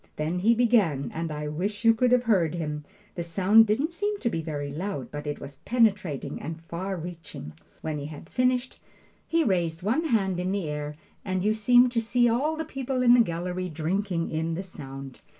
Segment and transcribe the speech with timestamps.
[0.15, 2.85] Then he began, and I wish you could have heard him!
[3.13, 7.53] The sound didn't seem to be very loud, but it was penetrating and far reaching.
[7.81, 8.79] When he had finished,
[9.27, 13.03] he raised one hand in the air, and you seemed to see all the people
[13.03, 15.21] in the gallery drinking in the sound.